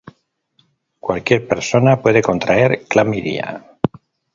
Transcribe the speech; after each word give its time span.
Cualquier 0.99 1.47
persona 1.47 2.01
puede 2.01 2.23
contraer 2.23 2.87
clamidia. 2.87 3.63